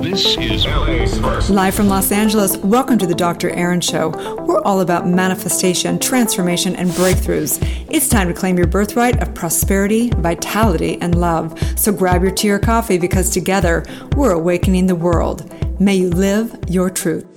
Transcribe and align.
This 0.00 0.38
is. 0.38 1.50
Live 1.50 1.74
from 1.74 1.88
Los 1.88 2.10
Angeles, 2.10 2.56
welcome 2.56 2.96
to 2.96 3.06
the 3.06 3.14
Dr. 3.14 3.50
Erin 3.50 3.82
Show. 3.82 4.08
We're 4.46 4.62
all 4.62 4.80
about 4.80 5.06
manifestation, 5.06 5.98
transformation, 5.98 6.74
and 6.74 6.88
breakthroughs. 6.92 7.58
It's 7.90 8.08
time 8.08 8.28
to 8.28 8.32
claim 8.32 8.56
your 8.56 8.66
birthright 8.66 9.22
of 9.22 9.34
prosperity, 9.34 10.08
vitality, 10.16 10.98
and 11.02 11.20
love. 11.20 11.62
So 11.78 11.92
grab 11.92 12.22
your 12.22 12.30
tea 12.30 12.48
or 12.48 12.58
coffee 12.58 12.96
because 12.96 13.28
together 13.28 13.84
we're 14.16 14.32
awakening 14.32 14.86
the 14.86 14.94
world. 14.94 15.52
May 15.78 15.96
you 15.96 16.08
live 16.08 16.58
your 16.66 16.88
truth. 16.88 17.29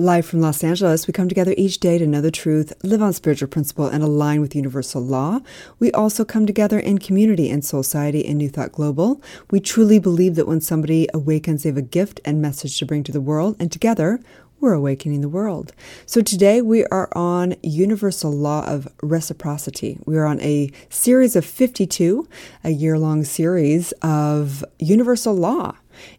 Live 0.00 0.24
from 0.24 0.40
Los 0.40 0.64
Angeles, 0.64 1.06
we 1.06 1.12
come 1.12 1.28
together 1.28 1.52
each 1.58 1.78
day 1.78 1.98
to 1.98 2.06
know 2.06 2.22
the 2.22 2.30
truth, 2.30 2.72
live 2.82 3.02
on 3.02 3.12
spiritual 3.12 3.48
principle, 3.48 3.86
and 3.86 4.02
align 4.02 4.40
with 4.40 4.56
universal 4.56 5.02
law. 5.02 5.40
We 5.78 5.92
also 5.92 6.24
come 6.24 6.46
together 6.46 6.80
in 6.80 6.96
community 6.96 7.50
and 7.50 7.62
society 7.62 8.20
in 8.20 8.38
New 8.38 8.48
Thought 8.48 8.72
Global. 8.72 9.20
We 9.50 9.60
truly 9.60 9.98
believe 9.98 10.36
that 10.36 10.46
when 10.46 10.62
somebody 10.62 11.06
awakens, 11.12 11.64
they 11.64 11.68
have 11.68 11.76
a 11.76 11.82
gift 11.82 12.18
and 12.24 12.40
message 12.40 12.78
to 12.78 12.86
bring 12.86 13.04
to 13.04 13.12
the 13.12 13.20
world, 13.20 13.56
and 13.60 13.70
together 13.70 14.20
we're 14.58 14.72
awakening 14.72 15.20
the 15.20 15.28
world. 15.28 15.74
So 16.06 16.22
today 16.22 16.62
we 16.62 16.86
are 16.86 17.10
on 17.12 17.56
universal 17.62 18.32
law 18.32 18.64
of 18.64 18.88
reciprocity. 19.02 19.98
We 20.06 20.16
are 20.16 20.24
on 20.24 20.40
a 20.40 20.72
series 20.88 21.36
of 21.36 21.44
52, 21.44 22.26
a 22.64 22.70
year 22.70 22.98
long 22.98 23.24
series 23.24 23.92
of 24.00 24.64
universal 24.78 25.34
law. 25.34 25.76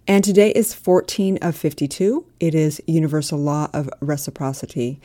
And 0.08 0.24
today 0.24 0.52
is 0.52 0.74
14 0.74 1.38
of 1.42 1.56
52. 1.56 2.26
It 2.40 2.56
is 2.56 2.82
universal 2.88 3.40
law 3.40 3.70
of 3.74 3.90
reciprocity. 4.02 5.00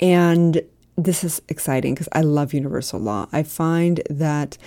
And 0.00 0.62
this 0.96 1.24
is 1.24 1.40
exciting 1.48 1.94
because 1.94 2.08
I 2.12 2.20
love 2.20 2.52
universal 2.52 3.00
law. 3.00 3.26
I 3.32 3.42
find 3.42 4.02
that 4.10 4.58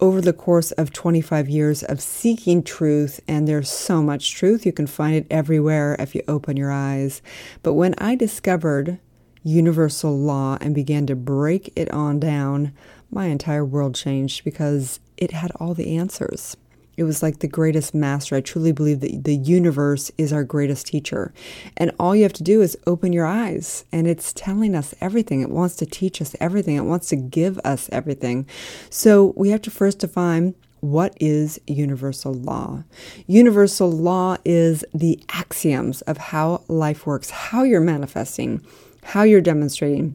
over 0.00 0.20
the 0.20 0.32
course 0.32 0.72
of 0.72 0.92
25 0.92 1.48
years 1.48 1.82
of 1.82 2.00
seeking 2.00 2.62
truth, 2.62 3.20
and 3.28 3.46
there's 3.46 3.70
so 3.70 4.02
much 4.02 4.34
truth, 4.34 4.64
you 4.64 4.72
can 4.72 4.86
find 4.86 5.14
it 5.14 5.26
everywhere 5.30 5.96
if 5.98 6.14
you 6.14 6.22
open 6.26 6.56
your 6.56 6.72
eyes. 6.72 7.20
But 7.62 7.74
when 7.74 7.94
I 7.98 8.14
discovered 8.14 8.98
universal 9.42 10.18
law 10.18 10.56
and 10.60 10.74
began 10.74 11.06
to 11.06 11.14
break 11.14 11.70
it 11.76 11.90
on 11.90 12.18
down, 12.18 12.72
my 13.10 13.26
entire 13.26 13.64
world 13.64 13.94
changed 13.94 14.42
because 14.42 15.00
it 15.16 15.32
had 15.32 15.52
all 15.56 15.74
the 15.74 15.96
answers. 15.96 16.56
It 16.96 17.04
was 17.04 17.22
like 17.22 17.38
the 17.38 17.48
greatest 17.48 17.94
master. 17.94 18.36
I 18.36 18.40
truly 18.40 18.72
believe 18.72 19.00
that 19.00 19.24
the 19.24 19.36
universe 19.36 20.10
is 20.16 20.32
our 20.32 20.44
greatest 20.44 20.86
teacher. 20.86 21.32
And 21.76 21.92
all 21.98 22.14
you 22.14 22.22
have 22.22 22.32
to 22.34 22.42
do 22.42 22.62
is 22.62 22.78
open 22.86 23.12
your 23.12 23.26
eyes, 23.26 23.84
and 23.92 24.06
it's 24.06 24.32
telling 24.32 24.74
us 24.74 24.94
everything. 25.00 25.40
It 25.40 25.50
wants 25.50 25.76
to 25.76 25.86
teach 25.86 26.20
us 26.20 26.36
everything, 26.40 26.76
it 26.76 26.82
wants 26.82 27.08
to 27.08 27.16
give 27.16 27.58
us 27.64 27.88
everything. 27.92 28.46
So 28.90 29.32
we 29.36 29.50
have 29.50 29.62
to 29.62 29.70
first 29.70 29.98
define 29.98 30.54
what 30.84 31.16
is 31.18 31.58
universal 31.66 32.34
law? 32.34 32.84
Universal 33.26 33.90
law 33.90 34.36
is 34.44 34.84
the 34.94 35.18
axioms 35.30 36.02
of 36.02 36.18
how 36.18 36.62
life 36.68 37.06
works, 37.06 37.30
how 37.30 37.62
you're 37.62 37.80
manifesting, 37.80 38.60
how 39.02 39.22
you're 39.22 39.40
demonstrating. 39.40 40.14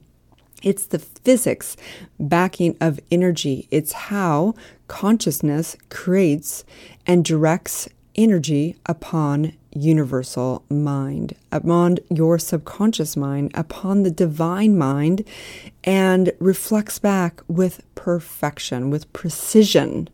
It's 0.61 0.85
the 0.85 0.99
physics 0.99 1.75
backing 2.19 2.77
of 2.79 2.99
energy. 3.11 3.67
It's 3.71 3.93
how 3.93 4.53
consciousness 4.89 5.77
creates 5.87 6.65
and 7.07 7.23
directs 7.23 7.87
energy 8.15 8.75
upon 8.85 9.53
universal 9.71 10.65
mind, 10.69 11.33
upon 11.51 11.99
your 12.09 12.37
subconscious 12.37 13.15
mind, 13.15 13.51
upon 13.53 14.03
the 14.03 14.11
divine 14.11 14.77
mind, 14.77 15.23
and 15.85 16.33
reflects 16.39 16.99
back 16.99 17.41
with 17.47 17.81
perfection, 17.95 18.89
with 18.89 19.11
precision. 19.13 20.09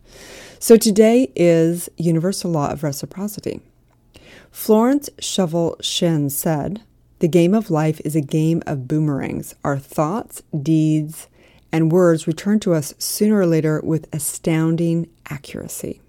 So 0.59 0.77
today 0.77 1.31
is 1.35 1.89
Universal 1.97 2.51
Law 2.51 2.69
of 2.69 2.83
Reciprocity. 2.83 3.61
Florence 4.51 5.09
Scovel 5.19 5.77
Shinn 5.81 6.29
said, 6.29 6.81
The 7.19 7.27
game 7.27 7.53
of 7.53 7.71
life 7.71 7.99
is 8.05 8.15
a 8.15 8.21
game 8.21 8.61
of 8.67 8.87
boomerangs. 8.87 9.55
Our 9.63 9.79
thoughts, 9.79 10.43
deeds, 10.61 11.27
and 11.75 11.91
words 11.91 12.25
return 12.25 12.58
to 12.61 12.73
us 12.73 12.93
sooner 12.97 13.37
or 13.37 13.45
later 13.45 13.81
with 13.83 14.08
astounding 14.13 15.09
accuracy. 15.30 15.99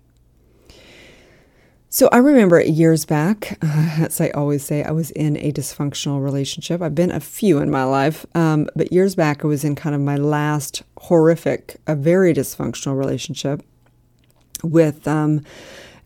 So 1.89 2.09
I 2.13 2.19
remember 2.19 2.61
years 2.61 3.05
back, 3.05 3.59
as 3.63 4.21
I 4.21 4.31
always 4.31 4.65
say, 4.65 4.85
I 4.85 4.93
was 4.93 5.11
in 5.11 5.37
a 5.39 5.51
dysfunctional 5.51 6.23
relationship. 6.23 6.81
I've 6.81 6.95
been 6.95 7.11
a 7.11 7.19
few 7.19 7.59
in 7.59 7.69
my 7.69 7.83
life, 7.83 8.25
um, 8.37 8.69
but 8.77 8.93
years 8.93 9.17
back, 9.17 9.45
I 9.45 9.49
was 9.49 9.65
in 9.65 9.75
kind 9.75 9.95
of 9.97 10.01
my 10.01 10.17
last 10.17 10.85
horrific, 10.99 11.79
a 11.89 11.97
very 11.97 12.33
dysfunctional 12.33 12.97
relationship 12.97 13.63
with 14.63 15.09
um, 15.09 15.45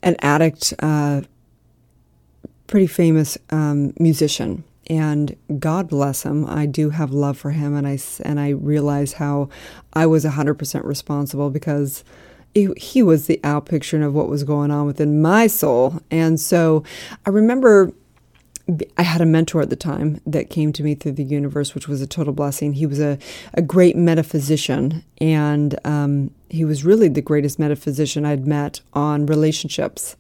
an 0.03 0.17
addict, 0.21 0.73
uh, 0.79 1.21
pretty 2.67 2.87
famous 2.87 3.37
um, 3.51 3.93
musician 3.99 4.65
and 4.87 5.37
God 5.59 5.89
bless 5.89 6.23
him. 6.25 6.47
I 6.47 6.67
do 6.67 6.91
have 6.91 7.13
love 7.13 7.39
for 7.39 7.51
him, 7.51 7.77
and 7.77 7.87
I 7.87 7.99
and 8.25 8.41
I 8.41 8.51
realize 8.51 9.15
how 9.15 9.49
I 9.93 10.07
was 10.07 10.25
hundred 10.25 10.55
percent 10.55 10.85
responsible 10.85 11.51
because 11.51 12.05
he, 12.55 13.03
was 13.03 13.27
the 13.27 13.41
outpicture 13.45 14.05
of 14.05 14.15
what 14.15 14.29
was 14.29 14.45
going 14.45 14.71
on 14.71 14.87
within 14.87 15.23
my 15.23 15.47
soul. 15.47 16.01
And 16.11 16.41
so 16.41 16.83
I 17.25 17.31
remember 17.31 17.93
I 18.97 19.03
had 19.03 19.21
a 19.21 19.27
mentor 19.27 19.63
at 19.63 19.71
the 19.71 19.77
time 19.77 20.21
that 20.27 20.51
came 20.51 20.73
to 20.75 20.83
me 20.83 20.95
through 20.95 21.13
the 21.13 21.25
universe, 21.25 21.75
which 21.75 21.89
was 21.89 22.01
a 22.01 22.07
total 22.07 22.33
blessing. 22.33 22.75
He 22.75 22.87
was 22.87 23.01
a, 23.01 23.19
a 23.55 23.63
great 23.63 23.97
metaphysician, 23.97 25.05
and 25.19 25.79
um, 25.85 26.31
he 26.49 26.65
was 26.65 26.85
really 26.85 27.09
the 27.09 27.23
greatest 27.23 27.59
metaphysician 27.59 28.25
I'd 28.25 28.47
met 28.47 28.81
on 28.93 29.27
relationships. 29.27 30.17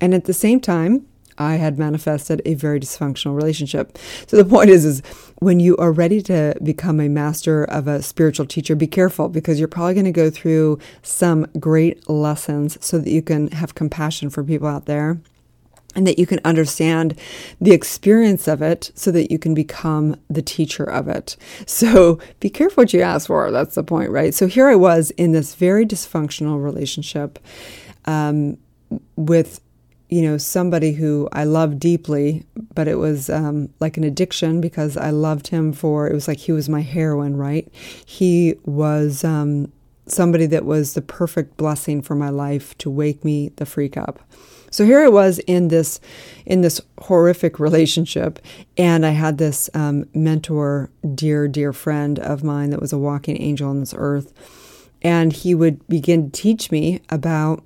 And 0.00 0.12
at 0.12 0.24
the 0.24 0.34
same 0.34 0.60
time, 0.60 1.06
I 1.38 1.56
had 1.56 1.78
manifested 1.78 2.42
a 2.44 2.54
very 2.54 2.80
dysfunctional 2.80 3.36
relationship. 3.36 3.98
So 4.26 4.36
the 4.36 4.44
point 4.44 4.70
is, 4.70 4.84
is 4.84 5.02
when 5.38 5.60
you 5.60 5.76
are 5.76 5.92
ready 5.92 6.22
to 6.22 6.54
become 6.62 7.00
a 7.00 7.08
master 7.08 7.64
of 7.64 7.86
a 7.86 8.02
spiritual 8.02 8.46
teacher, 8.46 8.74
be 8.74 8.86
careful 8.86 9.28
because 9.28 9.58
you're 9.58 9.68
probably 9.68 9.94
going 9.94 10.06
to 10.06 10.12
go 10.12 10.30
through 10.30 10.78
some 11.02 11.46
great 11.58 12.08
lessons 12.08 12.78
so 12.84 12.98
that 12.98 13.10
you 13.10 13.22
can 13.22 13.48
have 13.48 13.74
compassion 13.74 14.30
for 14.30 14.42
people 14.42 14.68
out 14.68 14.86
there 14.86 15.20
and 15.96 16.06
that 16.06 16.18
you 16.18 16.26
can 16.26 16.40
understand 16.44 17.18
the 17.60 17.72
experience 17.72 18.46
of 18.46 18.62
it 18.62 18.92
so 18.94 19.10
that 19.10 19.30
you 19.30 19.38
can 19.38 19.54
become 19.54 20.20
the 20.28 20.42
teacher 20.42 20.84
of 20.84 21.08
it. 21.08 21.36
So 21.66 22.20
be 22.38 22.50
careful 22.50 22.82
what 22.82 22.92
you 22.92 23.00
ask 23.00 23.26
for. 23.26 23.50
That's 23.50 23.74
the 23.74 23.82
point, 23.82 24.10
right? 24.10 24.34
So 24.34 24.46
here 24.46 24.68
I 24.68 24.76
was 24.76 25.10
in 25.12 25.32
this 25.32 25.54
very 25.54 25.86
dysfunctional 25.86 26.62
relationship 26.62 27.38
um, 28.04 28.58
with 29.16 29.60
you 30.08 30.22
know, 30.22 30.38
somebody 30.38 30.92
who 30.92 31.28
I 31.32 31.44
loved 31.44 31.80
deeply, 31.80 32.44
but 32.74 32.86
it 32.86 32.96
was 32.96 33.28
um, 33.28 33.70
like 33.80 33.96
an 33.96 34.04
addiction 34.04 34.60
because 34.60 34.96
I 34.96 35.10
loved 35.10 35.48
him 35.48 35.72
for, 35.72 36.06
it 36.08 36.14
was 36.14 36.28
like 36.28 36.38
he 36.38 36.52
was 36.52 36.68
my 36.68 36.82
heroin, 36.82 37.36
right? 37.36 37.68
He 38.04 38.54
was 38.64 39.24
um, 39.24 39.72
somebody 40.06 40.46
that 40.46 40.64
was 40.64 40.94
the 40.94 41.02
perfect 41.02 41.56
blessing 41.56 42.02
for 42.02 42.14
my 42.14 42.30
life 42.30 42.76
to 42.78 42.90
wake 42.90 43.24
me 43.24 43.50
the 43.56 43.66
freak 43.66 43.96
up. 43.96 44.20
So 44.70 44.84
here 44.84 45.00
I 45.00 45.08
was 45.08 45.38
in 45.40 45.68
this 45.68 46.00
in 46.44 46.60
this 46.60 46.80
horrific 47.00 47.58
relationship, 47.58 48.38
and 48.76 49.06
I 49.06 49.10
had 49.10 49.38
this 49.38 49.70
um, 49.74 50.06
mentor, 50.12 50.90
dear 51.14 51.48
dear 51.48 51.72
friend 51.72 52.18
of 52.18 52.44
mine 52.44 52.70
that 52.70 52.80
was 52.80 52.92
a 52.92 52.98
walking 52.98 53.40
angel 53.40 53.70
on 53.70 53.80
this 53.80 53.94
earth, 53.96 54.34
and 55.02 55.32
he 55.32 55.54
would 55.54 55.86
begin 55.88 56.30
to 56.30 56.42
teach 56.42 56.70
me 56.70 57.00
about 57.08 57.64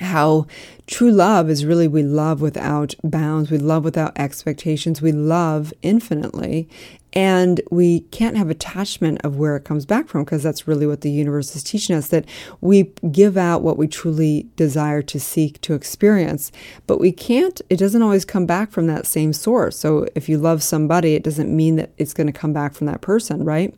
how 0.00 0.46
true 0.86 1.10
love 1.10 1.48
is 1.48 1.64
really 1.64 1.86
we 1.86 2.02
love 2.02 2.40
without 2.40 2.94
bounds, 3.04 3.50
we 3.50 3.58
love 3.58 3.84
without 3.84 4.18
expectations, 4.18 5.00
we 5.00 5.12
love 5.12 5.72
infinitely, 5.82 6.68
and 7.12 7.60
we 7.70 8.00
can't 8.00 8.36
have 8.36 8.50
attachment 8.50 9.20
of 9.22 9.36
where 9.36 9.54
it 9.54 9.64
comes 9.64 9.86
back 9.86 10.08
from 10.08 10.24
because 10.24 10.42
that's 10.42 10.66
really 10.66 10.86
what 10.86 11.02
the 11.02 11.10
universe 11.10 11.54
is 11.54 11.62
teaching 11.62 11.94
us 11.94 12.08
that 12.08 12.24
we 12.60 12.92
give 13.12 13.36
out 13.36 13.62
what 13.62 13.76
we 13.78 13.86
truly 13.86 14.48
desire 14.56 15.00
to 15.00 15.20
seek 15.20 15.60
to 15.60 15.74
experience, 15.74 16.50
but 16.88 16.98
we 16.98 17.12
can't, 17.12 17.60
it 17.70 17.76
doesn't 17.76 18.02
always 18.02 18.24
come 18.24 18.46
back 18.46 18.72
from 18.72 18.88
that 18.88 19.06
same 19.06 19.32
source. 19.32 19.78
So 19.78 20.08
if 20.16 20.28
you 20.28 20.38
love 20.38 20.60
somebody, 20.60 21.14
it 21.14 21.22
doesn't 21.22 21.54
mean 21.54 21.76
that 21.76 21.92
it's 21.98 22.14
going 22.14 22.26
to 22.26 22.32
come 22.32 22.52
back 22.52 22.74
from 22.74 22.88
that 22.88 23.00
person, 23.00 23.44
right? 23.44 23.72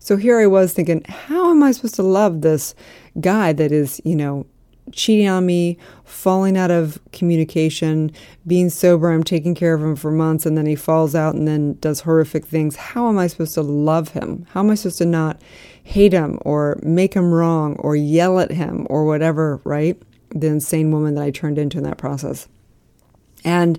So 0.00 0.16
here 0.16 0.40
I 0.40 0.48
was 0.48 0.72
thinking, 0.72 1.04
how 1.04 1.50
am 1.52 1.62
I 1.62 1.70
supposed 1.70 1.94
to 1.94 2.02
love 2.02 2.40
this 2.40 2.74
guy 3.20 3.52
that 3.52 3.70
is, 3.70 4.00
you 4.04 4.16
know, 4.16 4.46
cheating 4.92 5.28
on 5.28 5.46
me, 5.46 5.78
falling 6.04 6.56
out 6.56 6.70
of 6.70 6.98
communication, 7.12 8.12
being 8.46 8.70
sober. 8.70 9.10
I'm 9.10 9.24
taking 9.24 9.54
care 9.54 9.74
of 9.74 9.82
him 9.82 9.96
for 9.96 10.10
months 10.10 10.46
and 10.46 10.56
then 10.56 10.66
he 10.66 10.74
falls 10.74 11.14
out 11.14 11.34
and 11.34 11.46
then 11.46 11.74
does 11.80 12.00
horrific 12.00 12.46
things. 12.46 12.76
How 12.76 13.08
am 13.08 13.18
I 13.18 13.26
supposed 13.26 13.54
to 13.54 13.62
love 13.62 14.10
him? 14.10 14.46
How 14.50 14.60
am 14.60 14.70
I 14.70 14.74
supposed 14.74 14.98
to 14.98 15.06
not 15.06 15.40
hate 15.82 16.12
him 16.12 16.38
or 16.42 16.78
make 16.82 17.14
him 17.14 17.32
wrong 17.32 17.76
or 17.76 17.96
yell 17.96 18.38
at 18.38 18.50
him 18.50 18.86
or 18.90 19.04
whatever, 19.04 19.60
right? 19.64 20.00
The 20.30 20.48
insane 20.48 20.92
woman 20.92 21.14
that 21.14 21.24
I 21.24 21.30
turned 21.30 21.58
into 21.58 21.78
in 21.78 21.84
that 21.84 21.98
process. 21.98 22.48
And 23.44 23.78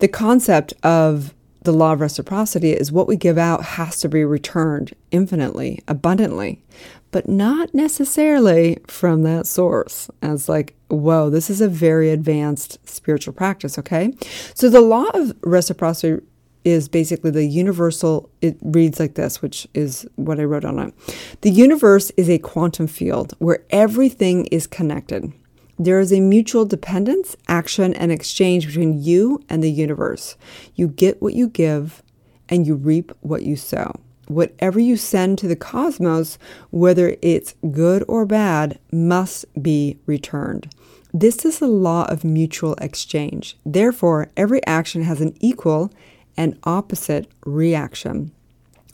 the 0.00 0.08
concept 0.08 0.74
of 0.82 1.34
the 1.62 1.72
law 1.72 1.92
of 1.92 2.00
reciprocity 2.00 2.72
is 2.72 2.92
what 2.92 3.08
we 3.08 3.16
give 3.16 3.36
out 3.36 3.62
has 3.62 3.98
to 4.00 4.08
be 4.08 4.24
returned 4.24 4.94
infinitely, 5.10 5.82
abundantly 5.88 6.62
but 7.10 7.28
not 7.28 7.74
necessarily 7.74 8.78
from 8.86 9.22
that 9.22 9.46
source. 9.46 10.10
As 10.22 10.48
like 10.48 10.74
whoa, 10.88 11.30
this 11.30 11.50
is 11.50 11.60
a 11.60 11.68
very 11.68 12.10
advanced 12.10 12.78
spiritual 12.88 13.34
practice, 13.34 13.78
okay? 13.78 14.12
So 14.54 14.68
the 14.68 14.80
law 14.80 15.06
of 15.14 15.36
reciprocity 15.42 16.24
is 16.64 16.88
basically 16.88 17.30
the 17.30 17.44
universal, 17.44 18.30
it 18.42 18.56
reads 18.62 18.98
like 18.98 19.14
this, 19.14 19.40
which 19.40 19.66
is 19.74 20.06
what 20.16 20.40
I 20.40 20.44
wrote 20.44 20.64
on 20.64 20.78
it. 20.78 20.94
The 21.42 21.50
universe 21.50 22.10
is 22.16 22.28
a 22.28 22.38
quantum 22.38 22.86
field 22.86 23.34
where 23.38 23.64
everything 23.70 24.46
is 24.46 24.66
connected. 24.66 25.32
There 25.78 26.00
is 26.00 26.12
a 26.12 26.20
mutual 26.20 26.64
dependence, 26.64 27.36
action, 27.46 27.94
and 27.94 28.10
exchange 28.10 28.66
between 28.66 29.00
you 29.00 29.42
and 29.48 29.62
the 29.62 29.70
universe. 29.70 30.36
You 30.74 30.88
get 30.88 31.22
what 31.22 31.34
you 31.34 31.48
give, 31.48 32.02
and 32.48 32.66
you 32.66 32.74
reap 32.74 33.12
what 33.20 33.42
you 33.42 33.56
sow. 33.56 33.92
Whatever 34.28 34.78
you 34.78 34.96
send 34.96 35.38
to 35.38 35.48
the 35.48 35.56
cosmos, 35.56 36.38
whether 36.70 37.16
it's 37.22 37.54
good 37.70 38.04
or 38.06 38.26
bad, 38.26 38.78
must 38.92 39.46
be 39.60 39.98
returned. 40.06 40.72
This 41.12 41.46
is 41.46 41.58
the 41.58 41.66
law 41.66 42.04
of 42.10 42.24
mutual 42.24 42.74
exchange. 42.74 43.56
Therefore, 43.64 44.30
every 44.36 44.64
action 44.66 45.02
has 45.02 45.22
an 45.22 45.34
equal 45.40 45.90
and 46.36 46.58
opposite 46.64 47.26
reaction. 47.46 48.30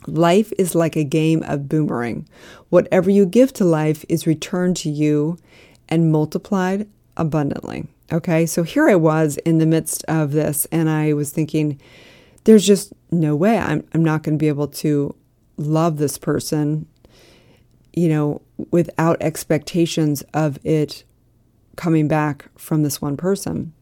Life 0.07 0.53
is 0.57 0.73
like 0.73 0.95
a 0.95 1.03
game 1.03 1.43
of 1.43 1.67
boomerang. 1.67 2.27
Whatever 2.69 3.09
you 3.09 3.25
give 3.25 3.51
to 3.53 3.65
life 3.65 4.05
is 4.07 4.25
returned 4.25 4.77
to 4.77 4.89
you 4.89 5.37
and 5.89 6.11
multiplied 6.11 6.87
abundantly. 7.17 7.87
Okay, 8.11 8.45
so 8.45 8.63
here 8.63 8.87
I 8.87 8.95
was 8.95 9.37
in 9.37 9.57
the 9.57 9.65
midst 9.65 10.05
of 10.07 10.31
this, 10.31 10.65
and 10.71 10.89
I 10.89 11.13
was 11.13 11.31
thinking, 11.31 11.79
there's 12.43 12.65
just 12.65 12.93
no 13.11 13.35
way 13.35 13.57
I'm, 13.57 13.83
I'm 13.93 14.03
not 14.03 14.23
going 14.23 14.37
to 14.37 14.41
be 14.41 14.47
able 14.47 14.67
to 14.67 15.15
love 15.57 15.97
this 15.97 16.17
person, 16.17 16.85
you 17.93 18.09
know, 18.09 18.41
without 18.71 19.21
expectations 19.21 20.23
of 20.33 20.59
it 20.65 21.03
coming 21.75 22.07
back 22.07 22.49
from 22.57 22.83
this 22.83 23.01
one 23.01 23.17
person. 23.17 23.73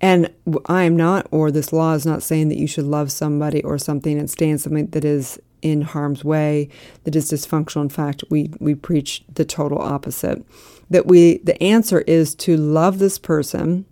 And 0.00 0.32
I 0.66 0.84
am 0.84 0.96
not, 0.96 1.26
or 1.30 1.50
this 1.50 1.72
law 1.72 1.92
is 1.92 2.06
not 2.06 2.22
saying 2.22 2.48
that 2.48 2.58
you 2.58 2.66
should 2.66 2.86
love 2.86 3.12
somebody 3.12 3.62
or 3.62 3.76
something 3.76 4.18
and 4.18 4.30
stay 4.30 4.48
in 4.48 4.58
something 4.58 4.86
that 4.88 5.04
is 5.04 5.38
in 5.60 5.82
harm's 5.82 6.24
way, 6.24 6.70
that 7.04 7.14
is 7.14 7.30
dysfunctional. 7.30 7.82
In 7.82 7.88
fact, 7.90 8.24
we, 8.30 8.50
we 8.60 8.74
preach 8.74 9.22
the 9.32 9.44
total 9.44 9.78
opposite. 9.78 10.42
That 10.88 11.06
we, 11.06 11.38
the 11.38 11.62
answer 11.62 12.00
is 12.00 12.34
to 12.36 12.56
love 12.56 12.98
this 12.98 13.18
person, 13.18 13.84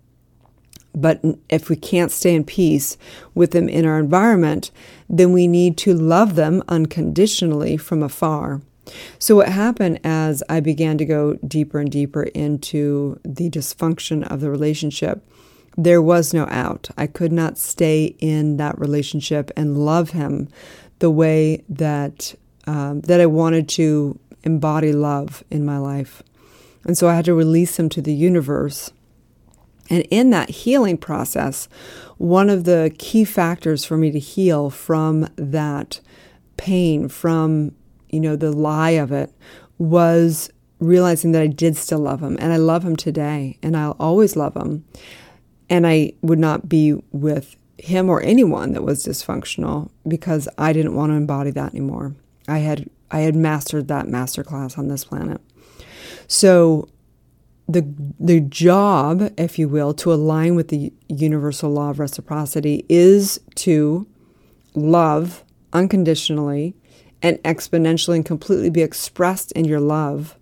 but 0.95 1.21
if 1.49 1.69
we 1.69 1.75
can't 1.75 2.11
stay 2.11 2.35
in 2.35 2.43
peace 2.43 2.97
with 3.33 3.51
them 3.51 3.69
in 3.69 3.85
our 3.85 3.99
environment, 3.99 4.71
then 5.07 5.31
we 5.31 5.47
need 5.47 5.77
to 5.77 5.93
love 5.93 6.35
them 6.35 6.63
unconditionally 6.67 7.77
from 7.77 8.03
afar. 8.03 8.61
So, 9.19 9.35
what 9.35 9.49
happened 9.49 9.99
as 10.03 10.41
I 10.49 10.61
began 10.61 10.97
to 10.97 11.05
go 11.05 11.35
deeper 11.47 11.79
and 11.79 11.91
deeper 11.91 12.23
into 12.23 13.19
the 13.23 13.49
dysfunction 13.49 14.29
of 14.31 14.41
the 14.41 14.49
relationship 14.49 15.23
there 15.83 16.01
was 16.01 16.33
no 16.33 16.45
out. 16.49 16.89
I 16.97 17.07
could 17.07 17.31
not 17.31 17.57
stay 17.57 18.15
in 18.19 18.57
that 18.57 18.77
relationship 18.77 19.51
and 19.55 19.85
love 19.85 20.09
him 20.11 20.49
the 20.99 21.09
way 21.09 21.63
that 21.69 22.35
um, 22.67 23.01
that 23.01 23.21
I 23.21 23.25
wanted 23.25 23.69
to 23.69 24.19
embody 24.43 24.91
love 24.91 25.43
in 25.49 25.65
my 25.65 25.77
life. 25.77 26.21
And 26.83 26.97
so 26.97 27.07
I 27.07 27.15
had 27.15 27.25
to 27.25 27.33
release 27.33 27.79
him 27.79 27.89
to 27.89 28.01
the 28.01 28.13
universe. 28.13 28.91
And 29.89 30.05
in 30.09 30.29
that 30.29 30.49
healing 30.49 30.97
process, 30.97 31.67
one 32.17 32.49
of 32.49 32.63
the 32.63 32.93
key 32.97 33.25
factors 33.25 33.85
for 33.85 33.97
me 33.97 34.11
to 34.11 34.19
heal 34.19 34.69
from 34.69 35.27
that 35.35 35.99
pain, 36.57 37.07
from 37.07 37.73
you 38.09 38.19
know 38.19 38.35
the 38.35 38.51
lie 38.51 38.91
of 38.91 39.11
it, 39.11 39.33
was 39.77 40.51
realizing 40.79 41.31
that 41.31 41.41
I 41.41 41.47
did 41.47 41.75
still 41.75 41.99
love 41.99 42.21
him, 42.21 42.37
and 42.39 42.53
I 42.53 42.57
love 42.57 42.83
him 42.83 42.95
today, 42.95 43.57
and 43.63 43.75
I'll 43.75 43.95
always 43.99 44.35
love 44.35 44.55
him. 44.55 44.85
And 45.69 45.85
I 45.85 46.13
would 46.21 46.39
not 46.39 46.67
be 46.67 46.93
with 47.11 47.55
him 47.77 48.09
or 48.09 48.21
anyone 48.21 48.73
that 48.73 48.83
was 48.83 49.05
dysfunctional 49.05 49.89
because 50.07 50.49
I 50.57 50.73
didn't 50.73 50.95
want 50.95 51.11
to 51.11 51.15
embody 51.15 51.51
that 51.51 51.73
anymore. 51.73 52.15
I 52.47 52.59
had 52.59 52.89
I 53.11 53.19
had 53.19 53.35
mastered 53.35 53.87
that 53.87 54.07
master 54.07 54.43
class 54.43 54.77
on 54.77 54.87
this 54.87 55.03
planet. 55.03 55.41
So 56.27 56.89
the 57.69 57.87
the 58.19 58.39
job, 58.39 59.31
if 59.37 59.59
you 59.59 59.69
will, 59.69 59.93
to 59.93 60.11
align 60.11 60.55
with 60.55 60.69
the 60.69 60.91
universal 61.07 61.69
law 61.69 61.91
of 61.91 61.99
reciprocity 61.99 62.83
is 62.89 63.39
to 63.55 64.07
love 64.73 65.43
unconditionally 65.71 66.73
and 67.21 67.37
exponentially 67.43 68.15
and 68.15 68.25
completely 68.25 68.71
be 68.71 68.81
expressed 68.81 69.51
in 69.51 69.65
your 69.65 69.79
love, 69.79 70.35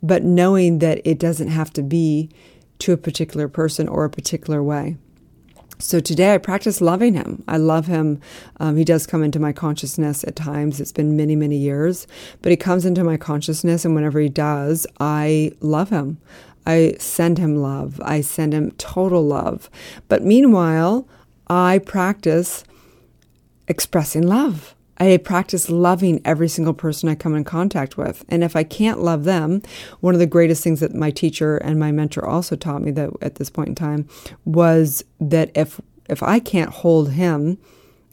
but 0.00 0.22
knowing 0.22 0.78
that 0.78 1.00
it 1.04 1.18
doesn't 1.18 1.48
have 1.48 1.72
to 1.72 1.82
be 1.82 2.30
to 2.78 2.92
a 2.92 2.96
particular 2.96 3.48
person 3.48 3.88
or 3.88 4.04
a 4.04 4.10
particular 4.10 4.62
way. 4.62 4.96
So 5.78 6.00
today 6.00 6.34
I 6.34 6.38
practice 6.38 6.80
loving 6.80 7.14
him. 7.14 7.42
I 7.48 7.56
love 7.56 7.86
him. 7.86 8.20
Um, 8.58 8.76
he 8.76 8.84
does 8.84 9.06
come 9.06 9.22
into 9.22 9.40
my 9.40 9.52
consciousness 9.52 10.24
at 10.24 10.36
times. 10.36 10.80
It's 10.80 10.92
been 10.92 11.16
many, 11.16 11.36
many 11.36 11.56
years, 11.56 12.06
but 12.42 12.50
he 12.50 12.56
comes 12.56 12.84
into 12.84 13.04
my 13.04 13.16
consciousness, 13.16 13.84
and 13.84 13.94
whenever 13.94 14.20
he 14.20 14.28
does, 14.28 14.86
I 15.00 15.52
love 15.60 15.90
him. 15.90 16.18
I 16.66 16.94
send 16.98 17.38
him 17.38 17.56
love. 17.56 18.00
I 18.02 18.20
send 18.20 18.54
him 18.54 18.70
total 18.72 19.22
love. 19.22 19.68
But 20.08 20.22
meanwhile, 20.22 21.06
I 21.48 21.78
practice 21.78 22.64
expressing 23.68 24.22
love. 24.22 24.74
I 24.98 25.16
practice 25.16 25.68
loving 25.68 26.20
every 26.24 26.48
single 26.48 26.74
person 26.74 27.08
I 27.08 27.14
come 27.14 27.34
in 27.34 27.44
contact 27.44 27.96
with. 27.96 28.24
And 28.28 28.44
if 28.44 28.54
I 28.54 28.62
can't 28.62 29.00
love 29.00 29.24
them, 29.24 29.62
one 30.00 30.14
of 30.14 30.20
the 30.20 30.26
greatest 30.26 30.62
things 30.62 30.80
that 30.80 30.94
my 30.94 31.10
teacher 31.10 31.56
and 31.58 31.78
my 31.78 31.90
mentor 31.92 32.24
also 32.24 32.56
taught 32.56 32.82
me 32.82 32.90
that 32.92 33.10
at 33.20 33.36
this 33.36 33.50
point 33.50 33.70
in 33.70 33.74
time 33.74 34.08
was 34.44 35.04
that 35.20 35.50
if 35.54 35.80
if 36.08 36.22
I 36.22 36.38
can't 36.38 36.70
hold 36.70 37.12
him 37.12 37.58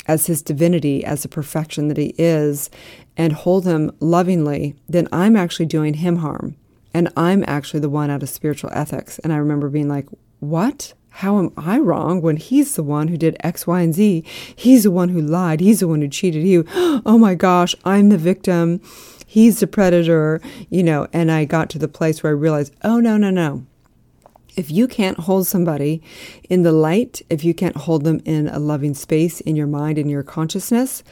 as 0.07 0.27
his 0.27 0.41
divinity, 0.41 1.03
as 1.03 1.23
the 1.23 1.27
perfection 1.27 1.87
that 1.89 1.97
he 1.97 2.15
is, 2.17 2.69
and 3.17 3.33
hold 3.33 3.65
him 3.65 3.91
lovingly, 3.99 4.75
then 4.87 5.07
I'm 5.11 5.35
actually 5.35 5.65
doing 5.65 5.95
him 5.95 6.17
harm. 6.17 6.55
And 6.93 7.09
I'm 7.15 7.43
actually 7.47 7.81
the 7.81 7.89
one 7.89 8.09
out 8.09 8.23
of 8.23 8.29
spiritual 8.29 8.71
ethics. 8.73 9.19
And 9.19 9.31
I 9.31 9.37
remember 9.37 9.69
being 9.69 9.87
like, 9.87 10.07
what? 10.39 10.93
How 11.15 11.37
am 11.37 11.51
I 11.57 11.77
wrong 11.77 12.21
when 12.21 12.37
he's 12.37 12.75
the 12.75 12.83
one 12.83 13.09
who 13.09 13.17
did 13.17 13.37
X, 13.41 13.67
Y, 13.67 13.81
and 13.81 13.93
Z? 13.93 14.23
He's 14.55 14.83
the 14.83 14.91
one 14.91 15.09
who 15.09 15.21
lied. 15.21 15.59
He's 15.59 15.81
the 15.81 15.87
one 15.87 16.01
who 16.01 16.07
cheated 16.07 16.43
you. 16.43 16.65
Oh 17.03 17.17
my 17.17 17.35
gosh, 17.35 17.75
I'm 17.83 18.09
the 18.09 18.17
victim. 18.17 18.79
He's 19.25 19.59
the 19.59 19.67
predator, 19.67 20.39
you 20.69 20.83
know. 20.83 21.07
And 21.11 21.31
I 21.31 21.45
got 21.45 21.69
to 21.71 21.79
the 21.79 21.87
place 21.87 22.21
where 22.21 22.31
I 22.31 22.35
realized, 22.35 22.73
oh, 22.83 22.99
no, 22.99 23.17
no, 23.17 23.29
no. 23.29 23.65
If 24.55 24.71
you 24.71 24.87
can't 24.87 25.19
hold 25.19 25.47
somebody 25.47 26.01
in 26.49 26.63
the 26.63 26.71
light, 26.71 27.21
if 27.29 27.43
you 27.43 27.53
can't 27.53 27.75
hold 27.75 28.03
them 28.03 28.21
in 28.25 28.47
a 28.47 28.59
loving 28.59 28.93
space 28.93 29.41
in 29.41 29.55
your 29.55 29.67
mind 29.67 29.97
and 29.97 30.09
your 30.09 30.23
consciousness, 30.23 31.03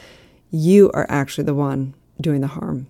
you 0.52 0.92
are 0.94 1.08
actually 1.10 1.46
the 1.46 1.56
one 1.56 1.94
doing 2.22 2.42
the 2.42 2.48
harm 2.48 2.88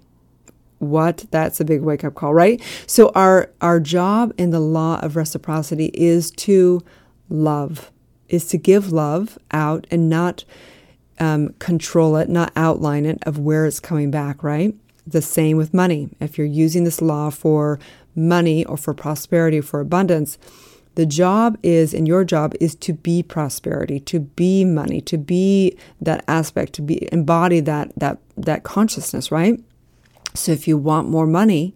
what 0.80 1.26
that's 1.30 1.60
a 1.60 1.66
big 1.66 1.82
wake 1.82 2.06
up 2.06 2.16
call 2.16 2.34
right 2.34 2.62
so 2.88 3.12
our 3.14 3.52
our 3.60 3.82
job 3.82 4.34
in 4.38 4.50
the 4.50 4.62
law 4.62 4.98
of 5.02 5.18
reciprocity 5.18 5.92
is 5.94 6.32
to 6.32 6.82
love 7.30 7.92
is 8.28 8.46
to 8.48 8.58
give 8.58 8.92
love 8.92 9.38
out 9.52 9.88
and 9.90 10.10
not 10.10 10.44
um, 11.20 11.54
control 11.60 12.16
it 12.16 12.30
not 12.30 12.52
outline 12.56 13.06
it 13.06 13.20
of 13.24 13.38
where 13.38 13.66
it's 13.66 13.80
coming 13.80 14.12
back 14.12 14.44
right? 14.44 14.76
The 15.06 15.22
same 15.22 15.58
with 15.58 15.74
money. 15.74 16.10
If 16.20 16.38
you're 16.38 16.48
using 16.48 16.84
this 16.84 17.02
law 17.02 17.30
for 17.30 17.80
money 18.16 18.66
or 18.66 18.78
for 18.78 18.94
prosperity 18.94 19.60
or 19.60 19.64
for 19.64 19.80
abundance 19.80 20.38
the 20.96 21.06
job 21.06 21.58
is 21.64 21.94
and 21.94 22.08
your 22.08 22.26
job 22.26 22.54
is 22.60 22.76
to 22.76 22.92
be 22.92 23.24
prosperity 23.24 24.00
to 24.02 24.20
be 24.20 24.66
money 24.66 25.00
to 25.00 25.18
be 25.18 25.78
that 26.02 26.26
aspect 26.28 26.74
to 26.74 26.82
be 26.82 27.08
embody 27.14 27.60
that 27.62 27.92
that 27.98 28.18
that 28.36 28.64
consciousness 28.64 29.32
right? 29.32 29.62
So 30.34 30.52
if 30.52 30.68
you 30.68 30.78
want 30.78 31.10
more 31.10 31.26
money, 31.26 31.74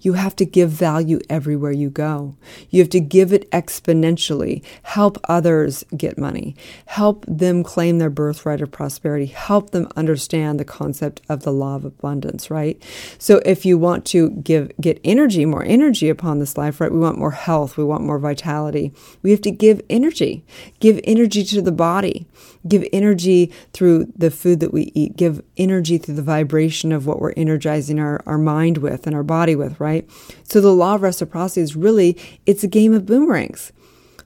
you 0.00 0.14
have 0.14 0.36
to 0.36 0.44
give 0.44 0.70
value 0.70 1.20
everywhere 1.28 1.72
you 1.72 1.90
go. 1.90 2.36
You 2.70 2.80
have 2.80 2.90
to 2.90 3.00
give 3.00 3.32
it 3.32 3.50
exponentially. 3.50 4.62
Help 4.82 5.18
others 5.28 5.84
get 5.96 6.18
money. 6.18 6.56
Help 6.86 7.24
them 7.26 7.62
claim 7.62 7.98
their 7.98 8.10
birthright 8.10 8.60
of 8.60 8.70
prosperity. 8.70 9.26
Help 9.26 9.70
them 9.70 9.88
understand 9.96 10.58
the 10.58 10.64
concept 10.64 11.20
of 11.28 11.42
the 11.42 11.52
law 11.52 11.76
of 11.76 11.84
abundance, 11.84 12.50
right? 12.50 12.82
So 13.18 13.40
if 13.44 13.64
you 13.64 13.78
want 13.78 14.04
to 14.06 14.30
give 14.30 14.72
get 14.80 15.00
energy, 15.04 15.44
more 15.44 15.64
energy 15.64 16.08
upon 16.08 16.38
this 16.38 16.56
life, 16.56 16.80
right? 16.80 16.92
We 16.92 16.98
want 16.98 17.18
more 17.18 17.30
health, 17.30 17.76
we 17.76 17.84
want 17.84 18.04
more 18.04 18.18
vitality. 18.18 18.92
We 19.22 19.30
have 19.30 19.42
to 19.42 19.50
give 19.50 19.80
energy. 19.88 20.44
Give 20.80 21.00
energy 21.04 21.44
to 21.44 21.62
the 21.62 21.72
body. 21.72 22.26
Give 22.66 22.86
energy 22.92 23.52
through 23.72 24.12
the 24.16 24.30
food 24.30 24.60
that 24.60 24.72
we 24.72 24.92
eat. 24.94 25.16
Give 25.16 25.42
energy 25.56 25.98
through 25.98 26.14
the 26.14 26.22
vibration 26.22 26.92
of 26.92 27.06
what 27.06 27.20
we're 27.20 27.32
energizing 27.32 27.98
our, 27.98 28.22
our 28.26 28.38
mind 28.38 28.78
with 28.78 29.06
and 29.06 29.14
our 29.14 29.22
body 29.22 29.56
with 29.56 29.63
with, 29.64 29.80
right? 29.80 30.08
So 30.44 30.60
the 30.60 30.72
law 30.72 30.94
of 30.94 31.02
reciprocity 31.02 31.62
is 31.62 31.76
really, 31.76 32.16
it's 32.46 32.62
a 32.62 32.68
game 32.68 32.92
of 32.92 33.06
boomerangs. 33.06 33.72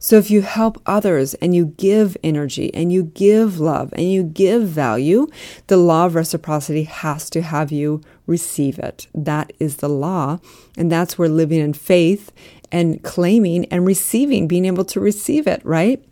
So 0.01 0.17
if 0.17 0.31
you 0.31 0.43
help 0.43 0.81
others 0.87 1.35
and 1.35 1.55
you 1.55 1.75
give 1.77 2.17
energy 2.23 2.73
and 2.73 2.93
you 2.93 3.05
give 3.05 3.59
love 3.59 3.93
and 3.95 4.11
you 4.11 4.23
give 4.23 4.63
value, 4.63 5.27
the 5.67 5.77
law 5.77 6.07
of 6.07 6.15
reciprocity 6.15 6.85
has 6.85 7.29
to 7.31 7.43
have 7.43 7.73
you 7.73 8.01
receive 8.27 8.79
it. 8.79 9.09
That 9.13 9.53
is 9.59 9.77
the 9.77 9.89
law. 9.89 10.39
And 10.77 10.93
that's 10.93 11.19
where 11.19 11.29
living 11.29 11.61
in 11.61 11.73
faith 11.73 12.31
and 12.71 13.03
claiming 13.03 13.65
and 13.67 13.87
receiving, 13.87 14.47
being 14.47 14.67
able 14.67 14.85
to 14.85 15.01
receive 15.01 15.49
it, 15.49 15.65
right? 15.65 16.05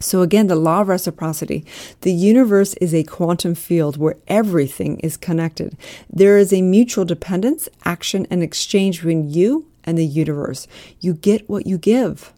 So, 0.00 0.22
again, 0.22 0.46
the 0.46 0.56
law 0.56 0.80
of 0.80 0.88
reciprocity. 0.88 1.64
The 2.00 2.12
universe 2.12 2.72
is 2.74 2.94
a 2.94 3.04
quantum 3.04 3.54
field 3.54 3.98
where 3.98 4.16
everything 4.28 4.98
is 5.00 5.18
connected. 5.18 5.76
There 6.08 6.38
is 6.38 6.52
a 6.54 6.62
mutual 6.62 7.04
dependence, 7.04 7.68
action, 7.84 8.26
and 8.30 8.42
exchange 8.42 8.98
between 8.98 9.28
you 9.28 9.66
and 9.84 9.98
the 9.98 10.06
universe. 10.06 10.66
You 11.00 11.12
get 11.12 11.48
what 11.50 11.66
you 11.66 11.76
give, 11.76 12.32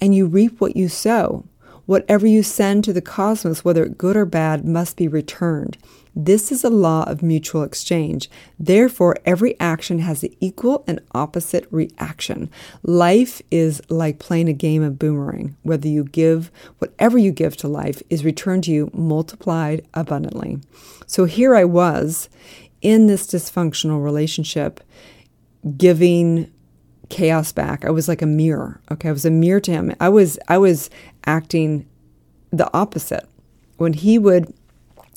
and 0.00 0.14
you 0.14 0.26
reap 0.26 0.60
what 0.60 0.76
you 0.76 0.88
sow. 0.88 1.44
Whatever 1.86 2.26
you 2.28 2.44
send 2.44 2.84
to 2.84 2.92
the 2.92 3.02
cosmos, 3.02 3.64
whether 3.64 3.88
good 3.88 4.16
or 4.16 4.24
bad, 4.24 4.64
must 4.64 4.96
be 4.96 5.08
returned. 5.08 5.76
This 6.14 6.52
is 6.52 6.62
a 6.62 6.70
law 6.70 7.04
of 7.04 7.22
mutual 7.22 7.62
exchange. 7.62 8.30
Therefore, 8.58 9.16
every 9.24 9.58
action 9.58 10.00
has 10.00 10.20
the 10.20 10.36
equal 10.40 10.84
and 10.86 11.00
opposite 11.12 11.66
reaction. 11.70 12.50
Life 12.82 13.40
is 13.50 13.80
like 13.88 14.18
playing 14.18 14.48
a 14.48 14.52
game 14.52 14.82
of 14.82 14.98
boomerang. 14.98 15.56
Whether 15.62 15.88
you 15.88 16.04
give, 16.04 16.50
whatever 16.78 17.16
you 17.16 17.32
give 17.32 17.56
to 17.58 17.68
life 17.68 18.02
is 18.10 18.24
returned 18.24 18.64
to 18.64 18.72
you 18.72 18.90
multiplied 18.92 19.86
abundantly. 19.94 20.58
So 21.06 21.24
here 21.24 21.54
I 21.54 21.64
was 21.64 22.28
in 22.82 23.06
this 23.06 23.26
dysfunctional 23.26 24.02
relationship, 24.02 24.80
giving 25.76 26.52
chaos 27.08 27.52
back. 27.52 27.84
I 27.84 27.90
was 27.90 28.08
like 28.08 28.22
a 28.22 28.26
mirror. 28.26 28.80
Okay. 28.90 29.08
I 29.08 29.12
was 29.12 29.24
a 29.24 29.30
mirror 29.30 29.60
to 29.60 29.70
him. 29.70 29.94
I 30.00 30.08
was, 30.08 30.38
I 30.48 30.58
was 30.58 30.90
acting 31.24 31.86
the 32.50 32.70
opposite. 32.74 33.26
When 33.76 33.94
he 33.94 34.18
would 34.18 34.52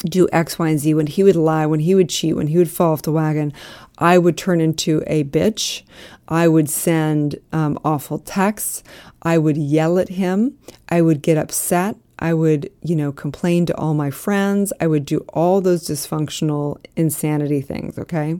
do 0.03 0.27
X, 0.31 0.59
Y, 0.59 0.69
and 0.69 0.79
Z, 0.79 0.93
when 0.93 1.07
he 1.07 1.23
would 1.23 1.35
lie, 1.35 1.65
when 1.65 1.79
he 1.79 1.95
would 1.95 2.09
cheat, 2.09 2.35
when 2.35 2.47
he 2.47 2.57
would 2.57 2.69
fall 2.69 2.93
off 2.93 3.01
the 3.01 3.11
wagon, 3.11 3.53
I 3.97 4.17
would 4.17 4.37
turn 4.37 4.61
into 4.61 5.03
a 5.07 5.23
bitch. 5.23 5.83
I 6.27 6.47
would 6.47 6.69
send 6.69 7.37
um, 7.51 7.79
awful 7.85 8.19
texts. 8.19 8.83
I 9.21 9.37
would 9.37 9.57
yell 9.57 9.97
at 9.99 10.09
him. 10.09 10.57
I 10.89 11.01
would 11.01 11.21
get 11.21 11.37
upset. 11.37 11.95
I 12.17 12.33
would, 12.33 12.71
you 12.81 12.95
know, 12.95 13.11
complain 13.11 13.65
to 13.65 13.77
all 13.77 13.93
my 13.93 14.09
friends. 14.09 14.71
I 14.79 14.87
would 14.87 15.05
do 15.05 15.19
all 15.29 15.59
those 15.59 15.87
dysfunctional 15.87 16.77
insanity 16.95 17.61
things, 17.61 17.97
okay? 17.99 18.39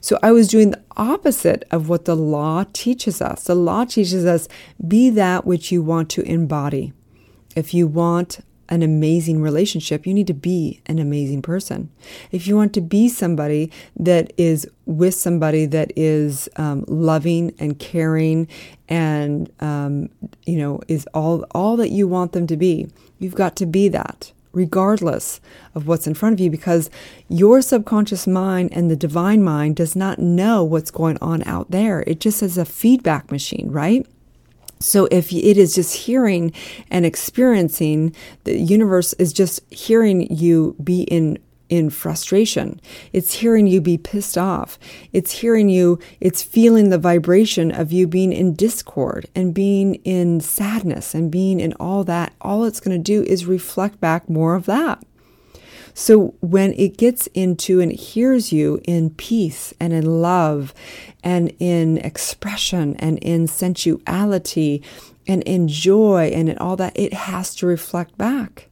So 0.00 0.18
I 0.22 0.32
was 0.32 0.48
doing 0.48 0.70
the 0.70 0.82
opposite 0.96 1.64
of 1.70 1.88
what 1.88 2.04
the 2.04 2.16
law 2.16 2.64
teaches 2.72 3.22
us. 3.22 3.44
The 3.44 3.54
law 3.54 3.84
teaches 3.84 4.26
us 4.26 4.48
be 4.86 5.08
that 5.10 5.46
which 5.46 5.72
you 5.72 5.82
want 5.82 6.10
to 6.10 6.22
embody. 6.22 6.92
If 7.54 7.72
you 7.72 7.86
want 7.86 8.40
an 8.68 8.82
amazing 8.82 9.40
relationship, 9.40 10.06
you 10.06 10.14
need 10.14 10.26
to 10.26 10.34
be 10.34 10.80
an 10.86 10.98
amazing 10.98 11.42
person. 11.42 11.90
If 12.30 12.46
you 12.46 12.56
want 12.56 12.72
to 12.74 12.80
be 12.80 13.08
somebody 13.08 13.70
that 13.96 14.32
is 14.36 14.68
with 14.86 15.14
somebody 15.14 15.66
that 15.66 15.92
is 15.96 16.48
um, 16.56 16.84
loving 16.86 17.54
and 17.58 17.78
caring 17.78 18.48
and 18.88 19.50
um, 19.60 20.08
you 20.44 20.58
know 20.58 20.80
is 20.88 21.06
all 21.12 21.44
all 21.52 21.76
that 21.76 21.90
you 21.90 22.06
want 22.06 22.32
them 22.32 22.46
to 22.46 22.56
be, 22.56 22.88
you've 23.18 23.34
got 23.34 23.56
to 23.56 23.66
be 23.66 23.88
that 23.88 24.32
regardless 24.52 25.38
of 25.74 25.86
what's 25.86 26.06
in 26.06 26.14
front 26.14 26.32
of 26.32 26.40
you 26.40 26.50
because 26.50 26.88
your 27.28 27.60
subconscious 27.60 28.26
mind 28.26 28.70
and 28.72 28.90
the 28.90 28.96
divine 28.96 29.44
mind 29.44 29.76
does 29.76 29.94
not 29.94 30.18
know 30.18 30.64
what's 30.64 30.90
going 30.90 31.18
on 31.20 31.42
out 31.42 31.70
there. 31.70 32.02
It 32.06 32.20
just 32.20 32.42
is 32.42 32.56
a 32.56 32.64
feedback 32.64 33.30
machine, 33.30 33.70
right? 33.70 34.06
So 34.78 35.08
if 35.10 35.32
it 35.32 35.56
is 35.56 35.74
just 35.74 35.94
hearing 35.94 36.52
and 36.90 37.06
experiencing, 37.06 38.14
the 38.44 38.58
universe 38.58 39.12
is 39.14 39.32
just 39.32 39.60
hearing 39.72 40.32
you 40.32 40.76
be 40.82 41.02
in 41.02 41.38
in 41.68 41.90
frustration. 41.90 42.80
It's 43.12 43.34
hearing 43.34 43.66
you 43.66 43.80
be 43.80 43.98
pissed 43.98 44.38
off. 44.38 44.78
It's 45.12 45.32
hearing 45.32 45.68
you, 45.68 45.98
it's 46.20 46.42
feeling 46.42 46.90
the 46.90 46.98
vibration 46.98 47.72
of 47.72 47.92
you 47.92 48.06
being 48.06 48.32
in 48.32 48.54
discord 48.54 49.26
and 49.34 49.52
being 49.52 49.96
in 49.96 50.40
sadness 50.40 51.14
and 51.14 51.30
being 51.30 51.60
in 51.60 51.72
all 51.74 52.04
that. 52.04 52.32
All 52.40 52.64
it's 52.64 52.80
going 52.80 52.96
to 52.96 53.02
do 53.02 53.24
is 53.24 53.46
reflect 53.46 54.00
back 54.00 54.28
more 54.28 54.54
of 54.54 54.66
that. 54.66 55.02
So 55.98 56.34
when 56.40 56.74
it 56.74 56.98
gets 56.98 57.26
into 57.28 57.80
and 57.80 57.90
hears 57.90 58.52
you 58.52 58.82
in 58.84 59.08
peace 59.14 59.72
and 59.80 59.94
in 59.94 60.20
love 60.20 60.74
and 61.24 61.50
in 61.58 61.96
expression 61.96 62.96
and 62.96 63.16
in 63.20 63.46
sensuality 63.46 64.82
and 65.26 65.42
in 65.44 65.68
joy 65.68 66.26
and 66.34 66.50
in 66.50 66.58
all 66.58 66.76
that, 66.76 66.92
it 66.98 67.14
has 67.14 67.54
to 67.56 67.66
reflect 67.66 68.18
back 68.18 68.68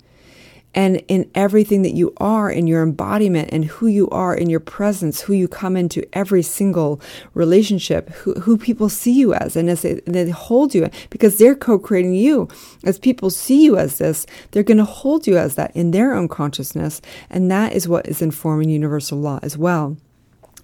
and 0.75 1.03
in 1.09 1.31
everything 1.35 1.83
that 1.83 1.95
you 1.95 2.13
are 2.19 2.51
in 2.51 2.67
your 2.67 2.83
embodiment 2.83 3.51
and 3.53 3.65
who 3.65 3.87
you 3.87 4.09
are 4.11 4.35
in 4.35 4.51
your 4.51 4.61
presence, 4.61 5.21
who 5.21 5.33
you 5.33 5.49
come 5.49 5.77
into 5.77 6.07
every 6.13 6.43
single 6.43 7.01
relationship, 7.35 8.11
who, 8.11 8.35
who 8.35 8.59
people 8.59 8.89
see 8.89 9.13
you 9.13 9.35
as, 9.35 9.57
and 9.57 9.71
as 9.71 9.83
they, 9.83 9.95
they 10.07 10.31
hold 10.31 10.75
you, 10.75 10.89
because 11.11 11.39
they're 11.39 11.55
co 11.55 11.79
creating 11.79 12.15
you. 12.15 12.49
As 12.85 12.99
people 12.99 13.31
see 13.31 13.63
you 13.63 13.77
as 13.77 13.99
this, 13.99 14.27
they're 14.51 14.63
going 14.63 14.79
to 14.79 14.85
hold 14.85 15.27
you 15.27 15.37
as 15.37 15.55
that 15.55 15.75
in 15.77 15.93
their 15.93 16.15
own 16.15 16.29
consciousness. 16.29 17.01
And 17.31 17.51
that 17.51 17.73
is 17.73 17.89
what 17.89 18.07
is 18.07 18.23
informing 18.23 18.69
universal 18.69 19.19
law 19.19 19.39
as 19.43 19.57
well. 19.57 19.97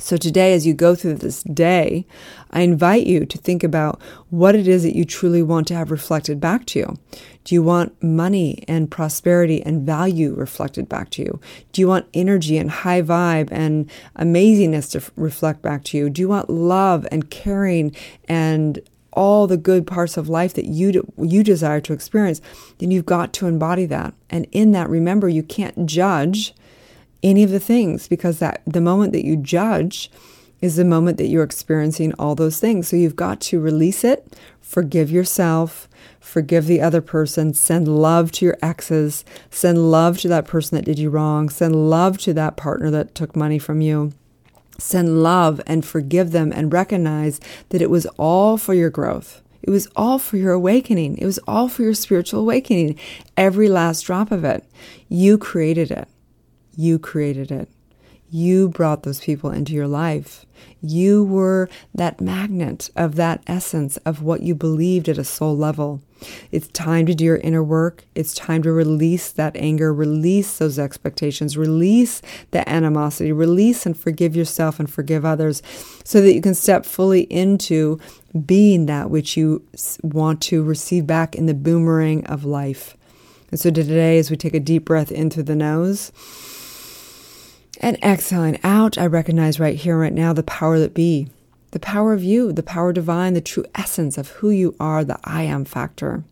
So, 0.00 0.16
today, 0.16 0.54
as 0.54 0.66
you 0.66 0.72
go 0.72 0.94
through 0.94 1.16
this 1.16 1.42
day, 1.42 2.06
I 2.50 2.62
invite 2.62 3.06
you 3.06 3.26
to 3.26 3.38
think 3.38 3.62
about 3.62 4.00
what 4.30 4.54
it 4.54 4.66
is 4.66 4.82
that 4.82 4.96
you 4.96 5.04
truly 5.04 5.42
want 5.42 5.66
to 5.68 5.74
have 5.74 5.90
reflected 5.90 6.40
back 6.40 6.64
to 6.66 6.78
you. 6.78 6.98
Do 7.44 7.54
you 7.54 7.62
want 7.62 8.02
money 8.02 8.64
and 8.66 8.90
prosperity 8.90 9.62
and 9.62 9.84
value 9.84 10.34
reflected 10.34 10.88
back 10.88 11.10
to 11.10 11.22
you? 11.22 11.40
Do 11.72 11.82
you 11.82 11.88
want 11.88 12.06
energy 12.14 12.56
and 12.56 12.70
high 12.70 13.02
vibe 13.02 13.48
and 13.52 13.90
amazingness 14.18 14.90
to 14.92 14.98
f- 14.98 15.10
reflect 15.16 15.60
back 15.60 15.84
to 15.84 15.98
you? 15.98 16.08
Do 16.08 16.22
you 16.22 16.28
want 16.28 16.48
love 16.48 17.06
and 17.12 17.30
caring 17.30 17.94
and 18.26 18.78
all 19.12 19.46
the 19.46 19.56
good 19.56 19.86
parts 19.86 20.16
of 20.16 20.28
life 20.28 20.54
that 20.54 20.66
you 20.66 21.12
you 21.18 21.42
desire 21.42 21.80
to 21.82 21.92
experience? 21.92 22.40
Then 22.78 22.90
you've 22.90 23.06
got 23.06 23.32
to 23.34 23.46
embody 23.46 23.84
that. 23.86 24.14
And 24.30 24.46
in 24.52 24.72
that, 24.72 24.88
remember, 24.88 25.28
you 25.28 25.42
can't 25.42 25.86
judge 25.86 26.54
any 27.22 27.42
of 27.42 27.50
the 27.50 27.60
things 27.60 28.08
because 28.08 28.38
that 28.38 28.62
the 28.66 28.80
moment 28.80 29.12
that 29.12 29.24
you 29.24 29.36
judge 29.36 30.10
is 30.60 30.76
the 30.76 30.84
moment 30.84 31.18
that 31.18 31.28
you're 31.28 31.42
experiencing 31.42 32.12
all 32.18 32.34
those 32.34 32.60
things. 32.60 32.88
So 32.88 32.96
you've 32.96 33.16
got 33.16 33.40
to 33.42 33.60
release 33.60 34.04
it, 34.04 34.38
forgive 34.60 35.10
yourself, 35.10 35.88
forgive 36.18 36.66
the 36.66 36.80
other 36.80 37.00
person, 37.00 37.54
send 37.54 37.88
love 37.88 38.30
to 38.32 38.44
your 38.44 38.58
exes, 38.62 39.24
send 39.50 39.90
love 39.90 40.18
to 40.18 40.28
that 40.28 40.46
person 40.46 40.76
that 40.76 40.84
did 40.84 40.98
you 40.98 41.10
wrong, 41.10 41.48
send 41.48 41.90
love 41.90 42.18
to 42.18 42.34
that 42.34 42.56
partner 42.56 42.90
that 42.90 43.14
took 43.14 43.34
money 43.34 43.58
from 43.58 43.80
you. 43.80 44.12
Send 44.78 45.22
love 45.22 45.60
and 45.66 45.84
forgive 45.84 46.30
them 46.30 46.52
and 46.54 46.72
recognize 46.72 47.38
that 47.68 47.82
it 47.82 47.90
was 47.90 48.06
all 48.16 48.56
for 48.56 48.72
your 48.72 48.88
growth. 48.88 49.42
It 49.62 49.68
was 49.68 49.88
all 49.94 50.18
for 50.18 50.38
your 50.38 50.52
awakening. 50.52 51.18
It 51.18 51.26
was 51.26 51.38
all 51.46 51.68
for 51.68 51.82
your 51.82 51.92
spiritual 51.92 52.40
awakening. 52.40 52.98
Every 53.36 53.68
last 53.68 54.02
drop 54.02 54.32
of 54.32 54.42
it. 54.42 54.64
You 55.08 55.36
created 55.36 55.90
it. 55.90 56.08
You 56.76 56.98
created 56.98 57.50
it. 57.50 57.68
You 58.32 58.68
brought 58.68 59.02
those 59.02 59.20
people 59.20 59.50
into 59.50 59.72
your 59.72 59.88
life. 59.88 60.46
You 60.80 61.24
were 61.24 61.68
that 61.92 62.20
magnet 62.20 62.88
of 62.94 63.16
that 63.16 63.42
essence 63.48 63.96
of 63.98 64.22
what 64.22 64.42
you 64.42 64.54
believed 64.54 65.08
at 65.08 65.18
a 65.18 65.24
soul 65.24 65.56
level. 65.56 66.00
It's 66.52 66.68
time 66.68 67.06
to 67.06 67.14
do 67.14 67.24
your 67.24 67.38
inner 67.38 67.64
work. 67.64 68.04
It's 68.14 68.32
time 68.34 68.62
to 68.62 68.72
release 68.72 69.32
that 69.32 69.56
anger, 69.56 69.92
release 69.92 70.58
those 70.58 70.78
expectations, 70.78 71.56
release 71.56 72.22
the 72.52 72.68
animosity, 72.68 73.32
release 73.32 73.84
and 73.84 73.98
forgive 73.98 74.36
yourself 74.36 74.78
and 74.78 74.88
forgive 74.88 75.24
others 75.24 75.60
so 76.04 76.20
that 76.20 76.32
you 76.32 76.40
can 76.40 76.54
step 76.54 76.86
fully 76.86 77.22
into 77.22 77.98
being 78.46 78.86
that 78.86 79.10
which 79.10 79.36
you 79.36 79.64
want 80.02 80.40
to 80.42 80.62
receive 80.62 81.04
back 81.04 81.34
in 81.34 81.46
the 81.46 81.54
boomerang 81.54 82.24
of 82.26 82.44
life. 82.44 82.96
And 83.50 83.58
so 83.58 83.70
today, 83.72 84.18
as 84.18 84.30
we 84.30 84.36
take 84.36 84.54
a 84.54 84.60
deep 84.60 84.84
breath 84.84 85.10
in 85.10 85.30
through 85.30 85.42
the 85.44 85.56
nose, 85.56 86.12
and 87.80 87.96
exhaling 88.02 88.58
out, 88.62 88.98
I 88.98 89.06
recognize 89.06 89.58
right 89.58 89.76
here, 89.76 89.98
right 89.98 90.12
now, 90.12 90.32
the 90.32 90.42
power 90.42 90.78
that 90.78 90.94
be, 90.94 91.28
the 91.70 91.80
power 91.80 92.12
of 92.12 92.22
you, 92.22 92.52
the 92.52 92.62
power 92.62 92.92
divine, 92.92 93.34
the 93.34 93.40
true 93.40 93.64
essence 93.74 94.18
of 94.18 94.28
who 94.28 94.50
you 94.50 94.76
are, 94.78 95.02
the 95.02 95.18
I 95.24 95.42
am 95.42 95.64
factor. 95.64 96.22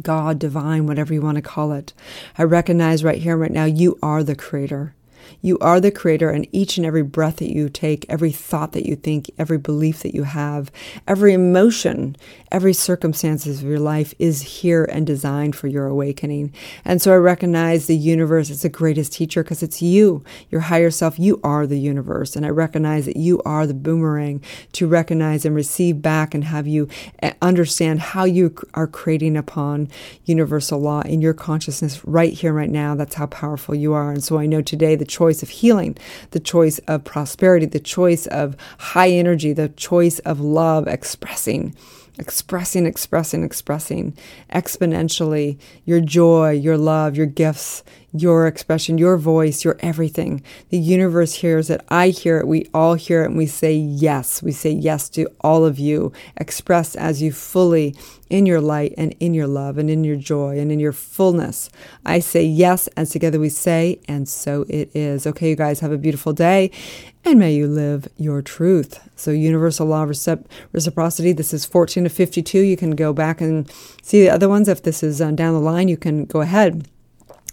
God, 0.00 0.38
divine, 0.38 0.86
whatever 0.86 1.12
you 1.12 1.20
want 1.20 1.36
to 1.36 1.42
call 1.42 1.72
it. 1.72 1.92
I 2.38 2.44
recognize 2.44 3.04
right 3.04 3.18
here, 3.18 3.36
right 3.36 3.50
now, 3.50 3.64
you 3.64 3.98
are 4.02 4.24
the 4.24 4.34
creator. 4.34 4.94
You 5.42 5.58
are 5.58 5.80
the 5.80 5.90
creator, 5.90 6.30
and 6.30 6.46
each 6.52 6.76
and 6.76 6.86
every 6.86 7.02
breath 7.02 7.36
that 7.36 7.54
you 7.54 7.68
take, 7.68 8.06
every 8.08 8.32
thought 8.32 8.72
that 8.72 8.86
you 8.86 8.96
think, 8.96 9.30
every 9.38 9.58
belief 9.58 10.02
that 10.02 10.14
you 10.14 10.24
have, 10.24 10.70
every 11.06 11.32
emotion, 11.32 12.16
every 12.50 12.72
circumstances 12.72 13.62
of 13.62 13.68
your 13.68 13.78
life 13.78 14.14
is 14.18 14.42
here 14.42 14.84
and 14.84 15.06
designed 15.06 15.56
for 15.56 15.66
your 15.66 15.86
awakening. 15.86 16.52
And 16.84 17.02
so 17.02 17.12
I 17.12 17.16
recognize 17.16 17.86
the 17.86 17.96
universe 17.96 18.50
as 18.50 18.62
the 18.62 18.68
greatest 18.68 19.12
teacher 19.12 19.42
because 19.42 19.62
it's 19.62 19.82
you, 19.82 20.22
your 20.50 20.62
higher 20.62 20.90
self. 20.90 21.18
You 21.18 21.40
are 21.42 21.66
the 21.66 21.78
universe. 21.78 22.36
And 22.36 22.46
I 22.46 22.50
recognize 22.50 23.06
that 23.06 23.16
you 23.16 23.42
are 23.44 23.66
the 23.66 23.74
boomerang 23.74 24.42
to 24.72 24.86
recognize 24.86 25.44
and 25.44 25.54
receive 25.54 26.00
back 26.00 26.34
and 26.34 26.44
have 26.44 26.66
you 26.66 26.88
eh, 27.22 27.32
understand 27.42 28.00
how 28.00 28.24
you 28.24 28.54
are 28.74 28.86
creating 28.86 29.36
upon 29.36 29.88
universal 30.24 30.78
law 30.78 31.00
in 31.02 31.20
your 31.20 31.34
consciousness 31.34 32.04
right 32.04 32.32
here, 32.32 32.52
right 32.52 32.70
now. 32.70 32.94
That's 32.94 33.14
how 33.14 33.26
powerful 33.26 33.74
you 33.74 33.92
are. 33.92 34.12
And 34.12 34.22
so 34.22 34.38
I 34.38 34.46
know 34.46 34.62
today 34.62 34.94
the 34.94 35.04
choice 35.18 35.42
of 35.42 35.48
healing, 35.60 35.96
the 36.30 36.40
choice 36.40 36.78
of 36.92 37.04
prosperity, 37.04 37.66
the 37.66 37.86
choice 37.96 38.26
of 38.26 38.56
high 38.78 39.10
energy, 39.10 39.52
the 39.52 39.68
choice 39.70 40.18
of 40.20 40.40
love 40.40 40.86
expressing 40.88 41.74
expressing, 42.18 42.86
expressing, 42.86 43.42
expressing 43.42 44.16
exponentially 44.52 45.58
your 45.84 46.00
joy, 46.00 46.50
your 46.50 46.78
love, 46.78 47.16
your 47.16 47.26
gifts, 47.26 47.82
your 48.16 48.46
expression, 48.46 48.96
your 48.96 49.16
voice, 49.16 49.64
your 49.64 49.76
everything. 49.80 50.42
The 50.70 50.78
universe 50.78 51.34
hears 51.34 51.68
it. 51.68 51.80
I 51.88 52.08
hear 52.08 52.38
it. 52.38 52.46
We 52.46 52.68
all 52.72 52.94
hear 52.94 53.22
it. 53.22 53.26
And 53.26 53.36
we 53.36 53.46
say 53.46 53.74
yes. 53.74 54.40
We 54.40 54.52
say 54.52 54.70
yes 54.70 55.08
to 55.10 55.26
all 55.40 55.64
of 55.64 55.80
you. 55.80 56.12
Express 56.36 56.94
as 56.94 57.20
you 57.20 57.32
fully 57.32 57.96
in 58.30 58.46
your 58.46 58.60
light 58.60 58.94
and 58.96 59.14
in 59.18 59.34
your 59.34 59.48
love 59.48 59.78
and 59.78 59.90
in 59.90 60.04
your 60.04 60.16
joy 60.16 60.58
and 60.60 60.70
in 60.70 60.78
your 60.78 60.92
fullness. 60.92 61.68
I 62.06 62.20
say 62.20 62.44
yes, 62.44 62.88
and 62.96 63.08
together 63.08 63.38
we 63.38 63.48
say, 63.48 64.00
and 64.08 64.28
so 64.28 64.64
it 64.68 64.94
is. 64.94 65.26
Okay, 65.26 65.50
you 65.50 65.56
guys 65.56 65.80
have 65.80 65.92
a 65.92 65.98
beautiful 65.98 66.32
day 66.32 66.70
and 67.24 67.38
may 67.38 67.52
you 67.54 67.66
live 67.66 68.06
your 68.16 68.42
truth. 68.42 69.08
So, 69.16 69.30
universal 69.30 69.86
law 69.86 70.02
of 70.02 70.10
recip- 70.10 70.44
reciprocity. 70.72 71.32
This 71.32 71.54
is 71.54 71.64
14 71.64 72.04
to 72.04 72.10
52. 72.10 72.60
You 72.60 72.76
can 72.76 72.90
go 72.90 73.12
back 73.12 73.40
and 73.40 73.70
see 74.02 74.20
the 74.20 74.30
other 74.30 74.48
ones. 74.48 74.68
If 74.68 74.82
this 74.82 75.02
is 75.02 75.20
uh, 75.20 75.30
down 75.30 75.54
the 75.54 75.60
line, 75.60 75.88
you 75.88 75.96
can 75.96 76.26
go 76.26 76.42
ahead 76.42 76.86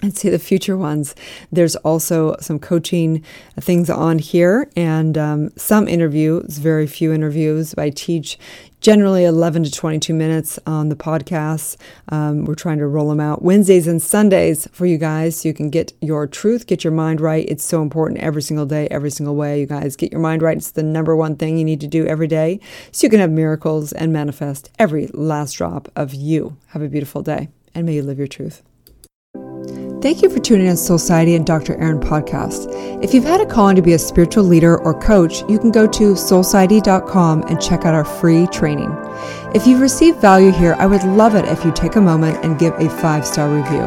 and 0.02 0.16
see 0.16 0.30
the 0.30 0.40
future 0.40 0.78
ones. 0.78 1.16
There's 1.52 1.76
also 1.78 2.36
some 2.40 2.60
coaching 2.60 3.24
things 3.60 3.90
on 3.90 4.20
here 4.20 4.70
and 4.76 5.18
um, 5.18 5.50
some 5.58 5.88
interviews, 5.88 6.58
very 6.58 6.88
few 6.88 7.14
interviews. 7.14 7.76
I 7.78 7.90
teach 7.90 8.38
generally 8.82 9.24
11 9.24 9.64
to 9.64 9.72
22 9.72 10.14
minutes 10.14 10.60
on 10.66 10.90
the 10.90 10.96
podcast. 10.96 11.78
Um, 12.10 12.46
we're 12.46 12.56
trying 12.56 12.80
to 12.80 12.88
roll 12.88 13.10
them 13.10 13.20
out 13.20 13.44
Wednesdays 13.44 13.88
and 13.88 14.02
Sundays 14.02 14.68
for 14.72 14.86
you 14.86 14.98
guys 14.98 15.40
so 15.40 15.48
you 15.48 15.54
can 15.54 15.70
get 15.70 15.94
your 16.02 16.28
truth, 16.28 16.68
get 16.68 16.84
your 16.84 16.94
mind 16.94 17.22
right. 17.22 17.46
It's 17.48 17.64
so 17.64 17.82
important 17.82 18.20
every 18.20 18.42
single 18.42 18.66
day, 18.66 18.88
every 18.90 19.12
single 19.12 19.36
way. 19.36 19.60
You 19.60 19.68
guys 19.68 19.96
get 19.96 20.12
your 20.12 20.22
mind 20.22 20.42
right. 20.42 20.58
It's 20.58 20.72
the 20.72 20.84
number 20.84 21.16
one 21.16 21.36
thing 21.36 21.58
you 21.58 21.66
need 21.66 21.82
to 21.82 21.88
do 21.88 22.08
every 22.08 22.28
day 22.28 22.60
so 22.92 23.06
you 23.06 23.12
can 23.12 23.20
have 23.20 23.32
miracles 23.32 23.94
and 23.94 24.12
manifest 24.12 24.70
every 24.80 25.08
last 25.14 25.54
drop 25.54 25.90
of 25.96 26.14
you. 26.14 26.58
Have 26.70 26.82
a 26.82 26.90
beautiful 26.90 27.22
day 27.22 27.50
and 27.74 27.86
may 27.86 27.96
you 27.96 28.04
live 28.04 28.18
your 28.18 28.28
truth. 28.28 28.64
Thank 30.02 30.24
you 30.24 30.32
for 30.32 30.40
tuning 30.40 30.66
in 30.66 30.76
to 30.76 30.82
Soulciety 30.82 31.36
and 31.36 31.46
Dr. 31.46 31.76
Erin 31.76 32.00
podcast. 32.00 32.66
If 33.04 33.14
you've 33.14 33.24
had 33.24 33.40
a 33.40 33.46
calling 33.46 33.76
to 33.76 33.84
be 33.84 33.94
a 33.94 34.00
spiritual 34.00 34.44
leader 34.44 34.80
or 34.80 35.00
coach, 35.00 35.44
you 35.48 35.60
can 35.60 35.70
go 35.70 35.86
to 35.86 36.14
soulciety.com 36.14 37.44
and 37.44 37.62
check 37.62 37.86
out 37.86 37.94
our 37.94 38.04
free 38.04 38.48
training. 38.48 38.90
If 39.54 39.68
you've 39.68 39.80
received 39.80 40.20
value 40.20 40.52
here, 40.52 40.76
I 40.80 40.88
would 40.88 41.04
love 41.04 41.36
it 41.36 41.46
if 41.46 41.64
you 41.64 41.72
take 41.72 41.98
a 41.98 42.02
moment 42.02 42.44
and 42.44 42.58
give 42.58 42.74
a 42.80 42.90
five 42.90 43.28
star 43.28 43.48
review. 43.48 43.84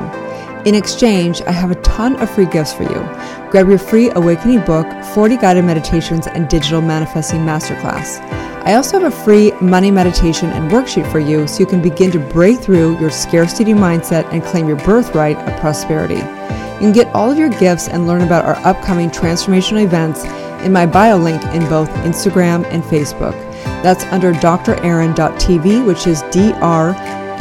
In 0.64 0.76
exchange, 0.76 1.42
I 1.42 1.50
have 1.50 1.73
a 1.73 1.83
ton 1.83 2.14
of 2.23 2.30
free 2.30 2.47
gifts 2.47 2.73
for 2.73 2.85
you. 2.85 3.50
Grab 3.50 3.68
your 3.68 3.78
free 3.78 4.11
Awakening 4.11 4.64
book, 4.64 4.87
40 5.14 5.37
guided 5.38 5.64
meditations, 5.64 6.28
and 6.28 6.49
digital 6.49 6.80
manifesting 6.80 7.40
masterclass. 7.40 8.21
I 8.64 8.75
also 8.76 8.99
have 8.99 9.12
a 9.12 9.25
free 9.25 9.52
money 9.61 9.90
meditation 9.90 10.49
and 10.49 10.71
worksheet 10.71 11.11
for 11.12 11.18
you 11.18 11.47
so 11.47 11.61
you 11.61 11.66
can 11.66 11.83
begin 11.83 12.11
to 12.12 12.18
break 12.18 12.61
through 12.61 12.99
your 12.99 13.11
scarcity 13.11 13.75
mindset 13.75 14.25
and 14.33 14.42
claim 14.42 14.66
your 14.66 14.78
birthright 14.78 15.37
of 15.37 15.61
prosperity. 15.61 16.14
You 16.14 16.80
can 16.80 16.92
get 16.92 17.14
all 17.14 17.30
of 17.30 17.37
your 17.37 17.50
gifts 17.50 17.88
and 17.88 18.06
learn 18.06 18.23
about 18.23 18.47
our 18.47 18.56
upcoming 18.66 19.11
transformational 19.11 19.85
events 19.85 20.25
in 20.64 20.73
my 20.73 20.87
bio 20.87 21.18
link 21.18 21.44
in 21.54 21.68
both 21.68 21.90
Instagram 22.06 22.64
and 22.73 22.83
Facebook. 22.85 23.35
That's 23.83 24.04
under 24.04 24.33
drerin.tv, 24.33 25.87
which 25.87 26.06
is 26.06 26.23
D 26.30 26.52
R 26.54 26.92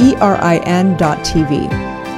E 0.02 0.14
R 0.16 0.36
I 0.36 0.58
N.tv. 0.66 1.72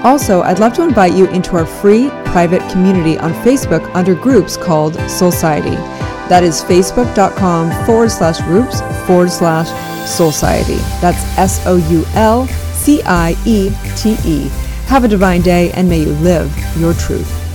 Also, 0.04 0.42
I'd 0.42 0.58
love 0.58 0.74
to 0.74 0.82
invite 0.82 1.14
you 1.14 1.28
into 1.28 1.56
our 1.56 1.66
free 1.66 2.08
private 2.26 2.68
community 2.72 3.18
on 3.18 3.32
Facebook 3.44 3.88
under 3.94 4.16
groups 4.16 4.56
called 4.56 4.94
Soulciety. 4.94 5.95
That 6.28 6.42
is 6.42 6.62
facebook.com 6.62 7.86
forward 7.86 8.10
slash 8.10 8.40
groups 8.42 8.80
forward 9.06 9.30
slash 9.30 9.68
Soulciety. 10.06 10.78
That's 11.00 11.18
S 11.36 11.66
O 11.66 11.76
U 11.76 12.04
L 12.14 12.46
C 12.74 13.02
I 13.04 13.36
E 13.44 13.70
T 13.96 14.16
E. 14.24 14.48
Have 14.86 15.04
a 15.04 15.08
divine 15.08 15.42
day 15.42 15.72
and 15.72 15.88
may 15.88 16.00
you 16.00 16.12
live 16.14 16.52
your 16.78 16.94
truth. 16.94 17.45